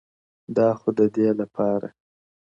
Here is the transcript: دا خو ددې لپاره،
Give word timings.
دا 0.55 0.67
خو 0.79 0.89
ددې 0.97 1.27
لپاره، 1.39 1.87